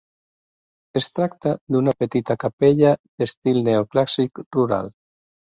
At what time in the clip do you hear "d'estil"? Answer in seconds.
3.19-3.61